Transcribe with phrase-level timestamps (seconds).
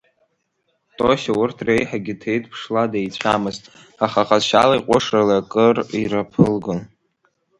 [0.97, 3.63] Тосиа урҭ реиҳагьы ҭеиҭԥшла деицәамызт,
[4.05, 6.79] аха ҟазшьалеи ҟәышралеи акыр ираԥылгон.